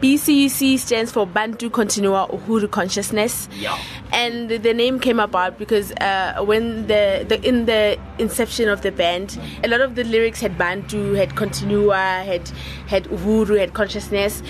[0.00, 3.48] BCUC stands for Bantu Continua Uhuru Consciousness.
[3.58, 3.76] Yeah.
[4.12, 8.92] And the name came about because uh, when the, the in the inception of the
[8.92, 12.48] band, a lot of the lyrics had Bantu, had Continua, had
[12.86, 14.42] had Uhuru, had consciousness.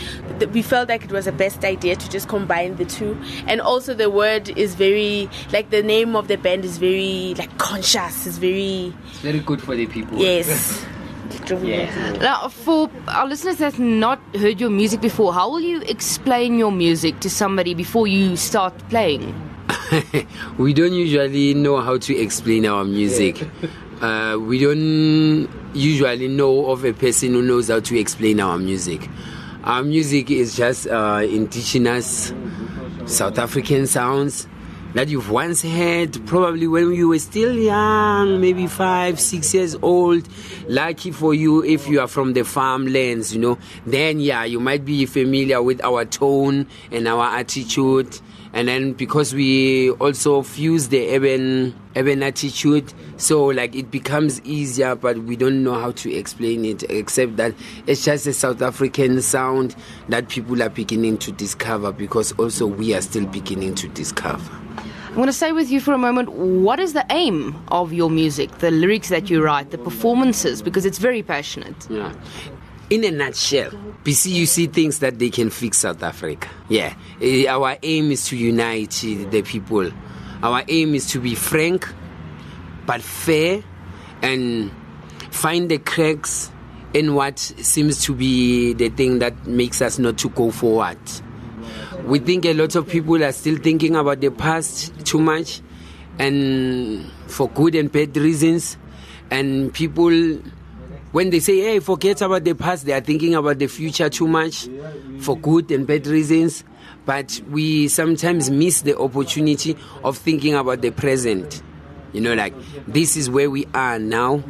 [0.52, 3.18] We felt like it was the best idea to just combine the two.
[3.46, 7.56] And also the word is very like the name of the band is very like
[7.58, 10.18] conscious, is very It's very good for the people.
[10.18, 10.84] yes.
[11.50, 12.12] Yeah.
[12.20, 16.58] Now, for our listeners that have not heard your music before, how will you explain
[16.58, 19.34] your music to somebody before you start playing?
[20.58, 23.46] we don't usually know how to explain our music.
[23.98, 29.08] Uh, we don't usually know of a person who knows how to explain our music.
[29.64, 32.32] Our music is just uh, indigenous
[33.06, 34.46] South African sounds
[34.98, 40.28] that you've once heard probably when you were still young, maybe five, six years old.
[40.66, 44.84] Lucky for you if you are from the farmlands, you know, then yeah, you might
[44.84, 48.18] be familiar with our tone and our attitude.
[48.52, 54.96] And then because we also fuse the urban urban attitude, so like it becomes easier,
[54.96, 57.54] but we don't know how to explain it except that
[57.86, 59.76] it's just a South African sound
[60.08, 64.58] that people are beginning to discover because also we are still beginning to discover.
[65.08, 66.30] I'm going to stay with you for a moment.
[66.32, 70.62] What is the aim of your music, the lyrics that you write, the performances?
[70.62, 71.88] Because it's very passionate.
[71.90, 72.12] Yeah.
[72.90, 73.70] In a nutshell,
[74.04, 76.48] BCUC thinks that they can fix South Africa.
[76.68, 76.94] Yeah.
[77.20, 79.90] Eh, Our aim is to unite eh, the people.
[80.42, 81.88] Our aim is to be frank
[82.86, 83.62] but fair
[84.22, 84.70] and
[85.30, 86.50] find the cracks
[86.94, 90.98] in what seems to be the thing that makes us not to go forward.
[92.08, 95.60] We think a lot of people are still thinking about the past too much
[96.18, 98.78] and for good and bad reasons.
[99.30, 100.10] And people,
[101.12, 104.26] when they say, hey, forget about the past, they are thinking about the future too
[104.26, 104.70] much
[105.20, 106.64] for good and bad reasons.
[107.04, 111.62] But we sometimes miss the opportunity of thinking about the present.
[112.14, 112.54] You know, like
[112.86, 114.42] this is where we are now.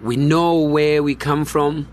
[0.00, 1.88] We know where we come from.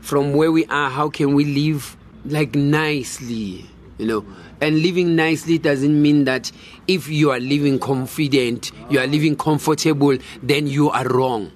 [0.00, 3.66] From where we are, how can we live like nicely?
[4.00, 4.24] You know,
[4.62, 6.50] and living nicely doesn't mean that
[6.88, 11.52] if you are living confident, you are living comfortable, then you are wrong.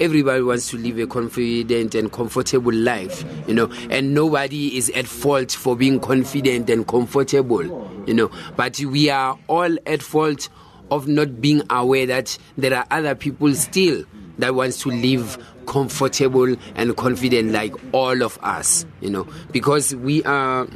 [0.00, 5.06] Everybody wants to live a confident and comfortable life, you know, and nobody is at
[5.06, 7.62] fault for being confident and comfortable,
[8.08, 8.28] you know.
[8.56, 10.48] But we are all at fault
[10.90, 14.02] of not being aware that there are other people still
[14.38, 20.24] that wants to live comfortable and confident like all of us, you know, because we
[20.24, 20.66] are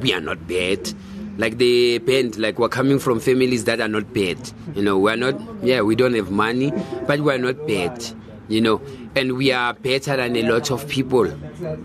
[0.00, 0.92] we are not bad.
[1.38, 4.38] Like the band, like we're coming from families that are not bad.
[4.74, 6.72] You know, we're not, yeah, we don't have money,
[7.06, 8.04] but we're not bad.
[8.48, 8.80] You know,
[9.14, 11.32] and we are better than a lot of people.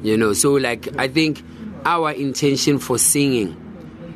[0.02, 1.44] You know, so like I think
[1.86, 3.56] our intention for singing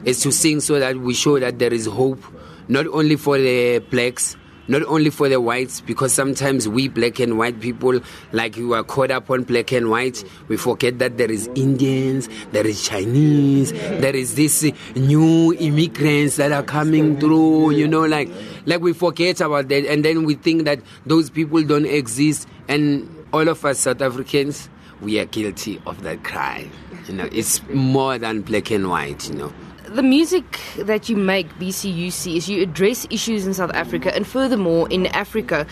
[0.06, 2.24] is to sing so that we show that there is hope,
[2.68, 7.38] not only for the blacks, not only for the whites, because sometimes we black and
[7.38, 8.00] white people,
[8.32, 12.30] like we are caught up on black and white, we forget that there is Indians,
[12.52, 14.64] there is Chinese, there is this
[14.96, 18.30] new immigrants that are coming through, you know, like
[18.66, 23.08] like we forget about that, and then we think that those people don't exist, and
[23.34, 24.70] all of us South Africans,
[25.02, 26.72] we are guilty of that crime.
[27.08, 29.54] You know, it's more than black and white, you know.
[29.98, 34.88] The music that you make, BCUC, is you address issues in South Africa and furthermore
[34.90, 35.66] in Africa.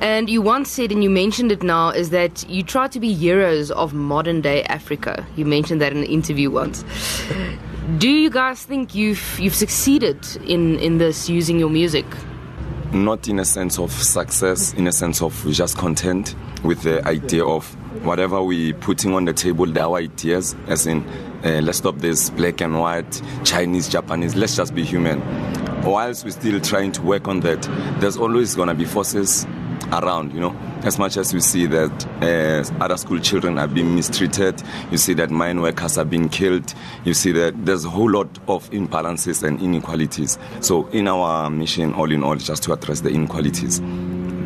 [0.00, 3.14] And you once said, and you mentioned it now, is that you try to be
[3.14, 5.24] heroes of modern day Africa.
[5.36, 6.84] You mentioned that in an interview once.
[7.98, 12.04] Do you guys think you've you've succeeded in, in this using your music?
[12.92, 16.34] Not in a sense of success, in a sense of just content
[16.64, 17.66] with the idea of
[18.04, 21.06] whatever we putting on the table, our ideas, as in
[21.44, 25.20] uh, let's stop this black and white, Chinese, Japanese, let's just be human.
[25.82, 27.62] Whilst we're still trying to work on that,
[28.00, 29.46] there's always gonna be forces
[29.92, 30.56] around, you know.
[30.82, 35.14] As much as we see that uh, other school children are being mistreated, you see
[35.14, 39.42] that mine workers are being killed, you see that there's a whole lot of imbalances
[39.42, 40.38] and inequalities.
[40.60, 43.80] So, in our mission, all in all, just to address the inequalities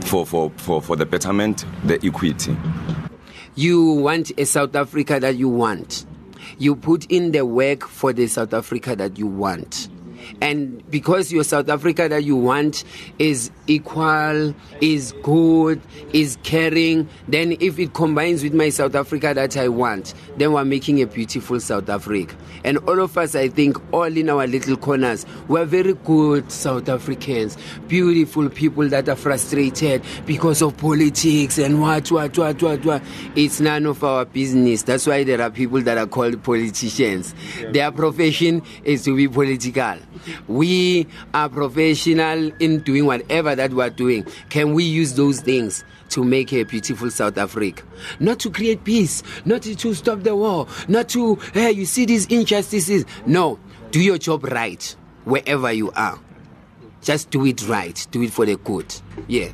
[0.05, 2.57] for, for, for, for the betterment, the equity.
[3.55, 6.07] You want a South Africa that you want.
[6.59, 9.89] You put in the work for the South Africa that you want.
[10.41, 12.85] And because your South Africa that you want
[13.19, 15.81] is equal, is good,
[16.13, 20.65] is caring, then if it combines with my South Africa that I want, then we're
[20.65, 22.37] making a beautiful South Africa.
[22.65, 26.89] And all of us, I think, all in our little corners, we're very good South
[26.89, 27.57] Africans,
[27.89, 33.03] beautiful people that are frustrated because of politics and what, what, what, what, what.
[33.37, 34.83] It's none of our business.
[34.83, 37.35] That's why there are people that are called politicians.
[37.71, 39.99] Their profession is to be political.
[40.49, 44.27] We are professional in doing whatever that we're doing.
[44.49, 45.85] Can we use those things?
[46.13, 47.83] to make a beautiful South Africa.
[48.21, 52.27] Not to create peace, not to stop the war, not to, hey, you see these
[52.27, 53.07] injustices.
[53.25, 53.59] No,
[53.93, 54.95] do your job right
[55.25, 56.21] wherever you are.
[57.01, 58.95] Just do it right, do it for the good.
[59.27, 59.53] Yeah.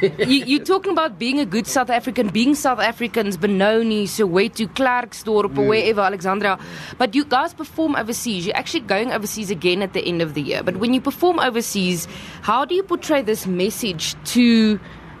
[0.00, 5.44] You, you're talking about being a good South African, being South Africans, Benoni, Soweto, Klerksdorp,
[5.44, 5.68] or hmm.
[5.68, 6.58] wherever, Alexandra.
[6.98, 8.46] But you guys perform overseas.
[8.46, 10.62] You're actually going overseas again at the end of the year.
[10.62, 12.06] But when you perform overseas,
[12.42, 14.78] how do you portray this message to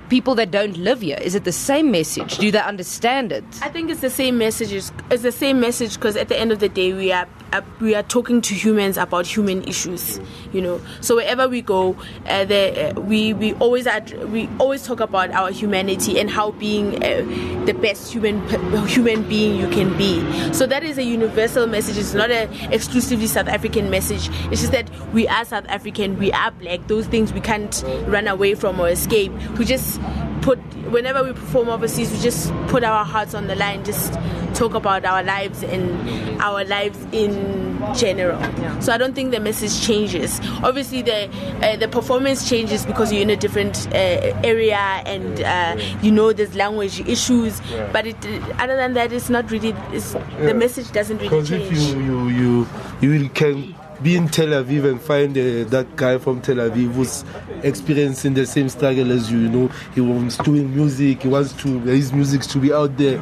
[0.08, 1.18] people that don't live here?
[1.20, 2.38] Is it the same message?
[2.38, 3.44] Do they understand it?
[3.62, 4.72] I think it's the same message.
[5.10, 7.94] It's the same message because at the end of the day, we are uh, we
[7.94, 10.20] are talking to humans about human issues.
[10.52, 11.96] You know, so wherever we go,
[12.26, 16.52] uh, the, uh, we we always ad- we always talk about our humanity and how
[16.52, 18.40] being uh, the best human
[18.86, 20.20] human being you can be.
[20.52, 21.98] So that is a universal message.
[21.98, 24.28] It's not an exclusively South African message.
[24.50, 26.18] It's just that we are South African.
[26.18, 26.86] We are black.
[26.88, 29.32] Those things we can't run away from or escape.
[29.58, 30.00] We just
[30.42, 30.58] put
[30.90, 34.12] whenever we perform overseas we just put our hearts on the line just
[34.54, 38.78] talk about our lives and our lives in general yeah.
[38.80, 41.28] so i don't think the message changes obviously the
[41.62, 46.32] uh, the performance changes because you're in a different uh, area and uh, you know
[46.32, 47.88] there's language issues yeah.
[47.92, 48.16] but it,
[48.58, 50.46] other than that it's not really it's, yeah.
[50.46, 52.68] the message doesn't really change because if you you you
[53.00, 57.24] you can be in Tel Aviv and find uh, that guy from Tel Aviv who's
[57.62, 59.38] experiencing the same struggle as you.
[59.38, 61.22] You know, he wants doing music.
[61.22, 63.20] He wants to his music to be out there.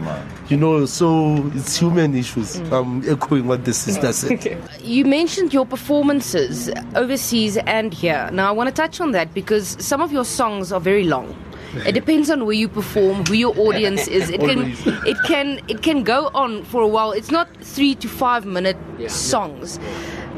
[0.48, 2.56] You know, so it's human issues.
[2.56, 2.72] Mm.
[2.72, 4.58] I'm echoing what the sister said.
[4.82, 8.30] you mentioned your performances overseas and here.
[8.32, 11.34] Now I want to touch on that because some of your songs are very long.
[11.86, 14.28] It depends on where you perform, who your audience is.
[14.30, 14.74] It can
[15.06, 17.12] it can it can go on for a while.
[17.12, 19.08] It's not three to five minute yeah.
[19.08, 19.78] songs.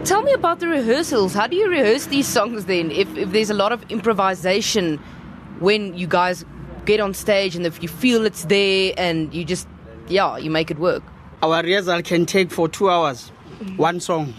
[0.04, 1.32] Tell me about the rehearsals.
[1.32, 2.90] How do you rehearse these songs then?
[2.90, 4.99] If, if there's a lot of improvisation
[5.60, 6.44] when you guys
[6.87, 9.69] get on stage and if you feel it's there and you just,
[10.08, 11.04] yeah, you make it work.
[11.40, 13.28] Our rehearsal can take for two hours,
[13.76, 14.34] one song.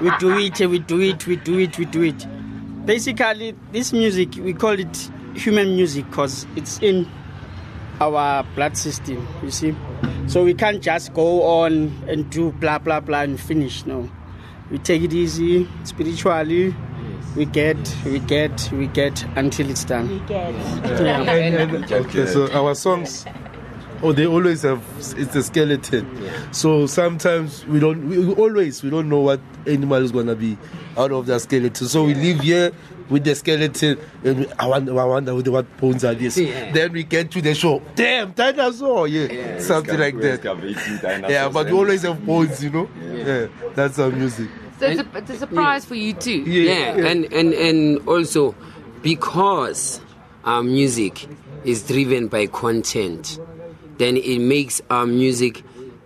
[0.00, 2.86] We do it, we do it, we do it, we do it.
[2.86, 7.06] Basically, this music, we call it human music because it's in
[8.00, 9.76] our blood system, you see.
[10.26, 14.10] So we can't just go on and do blah, blah, blah and finish, no
[14.70, 16.74] we take it easy spiritually.
[17.36, 20.08] We get we get we get until it's done.
[20.08, 20.54] We get.
[21.00, 21.20] Yeah.
[21.22, 22.26] and, and, okay.
[22.26, 23.26] So our songs
[24.02, 26.06] oh they always have it's a skeleton.
[26.52, 30.56] So sometimes we don't we, always we don't know what animal is going to be
[30.96, 31.88] out of that skeleton.
[31.88, 32.72] So we live here
[33.08, 36.38] with the skeleton and I wonder, I wonder what bones are this.
[36.38, 36.72] Yeah.
[36.72, 37.82] Then we get to the show.
[37.94, 40.44] Damn, dinosaur, yeah, yeah something like that.
[41.28, 41.70] Yeah, but eh?
[41.70, 42.88] we always have bones, you know.
[43.00, 44.48] Yeah, yeah that's our music.
[44.78, 46.42] So it's a, it's a surprise for you too.
[46.42, 48.54] Yeah, and and and also
[49.02, 50.00] because
[50.44, 51.26] our music
[51.64, 53.40] is driven by content,
[53.98, 55.62] then it makes our music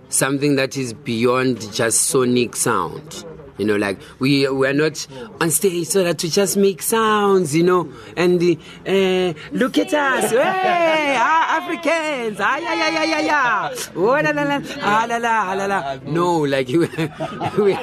[0.08, 3.24] something that is beyond just sonic sound.
[3.60, 5.06] You know, like we we are not
[5.38, 10.30] on stage so that we just make sounds, you know, and uh, look at us,
[10.30, 15.18] hey, ah, Africans, ah, yeah, yeah, yeah, yeah, yeah, oh, la, la, la, ah, la,
[15.18, 15.98] la, la, la.
[16.06, 16.88] No, like we,
[17.58, 17.76] we,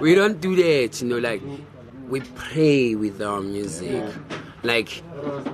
[0.00, 1.42] we don't do that, you know, like
[2.08, 4.04] we pray with our music,
[4.62, 5.02] like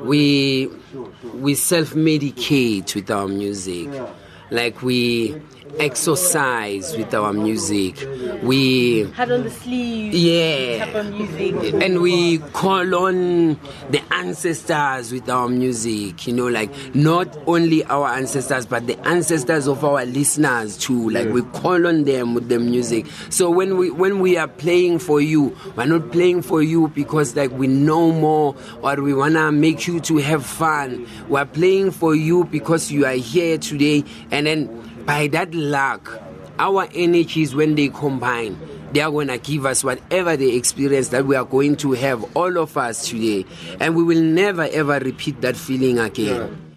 [0.05, 0.69] we
[1.37, 3.89] we self medicate with our music,
[4.51, 5.41] like we
[5.79, 7.97] exercise with our music.
[8.43, 10.15] We had on the sleeve.
[10.15, 10.85] Yeah.
[10.85, 11.83] Type of music.
[11.83, 13.55] And we call on
[13.91, 16.27] the ancestors with our music.
[16.27, 21.11] You know, like not only our ancestors, but the ancestors of our listeners too.
[21.11, 23.07] Like we call on them with the music.
[23.29, 27.37] So when we when we are playing for you, we're not playing for you because
[27.37, 31.07] like we know more or we wanna make you to have fun.
[31.29, 36.21] We're playing for you because you are here today, and then by that luck,
[36.59, 38.59] our energies, when they combine,
[38.92, 42.37] they are going to give us whatever the experience that we are going to have,
[42.37, 43.47] all of us today.
[43.80, 46.70] And we will never ever repeat that feeling again.